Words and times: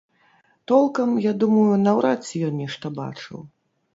Толкам, 0.71 1.11
я 1.25 1.33
думаю, 1.43 1.67
наўрад 1.85 2.19
ці 2.29 2.35
ён 2.47 2.57
нешта 2.63 2.93
бачыў. 3.01 3.39